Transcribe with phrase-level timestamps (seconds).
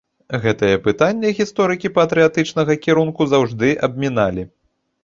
[0.45, 4.53] Гэтае пытанне гісторыкі патрыятычнага кірунку заўжды абміналі.